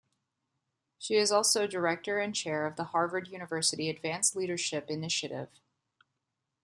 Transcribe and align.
She 0.97 1.13
is 1.17 1.31
also 1.31 1.67
director 1.67 2.17
and 2.17 2.33
chair 2.33 2.65
of 2.65 2.75
the 2.75 2.85
Harvard 2.85 3.27
University 3.27 3.87
Advanced 3.87 4.35
Leadership 4.35 4.89
Initiative. 4.89 5.49